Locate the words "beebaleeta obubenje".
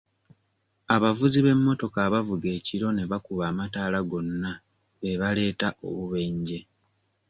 4.99-6.59